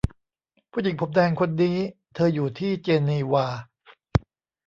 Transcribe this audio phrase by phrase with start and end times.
[0.71, 1.77] ผู้หญิงผมแดงคนนี้
[2.13, 3.47] เธออยู่ที่เจนีวา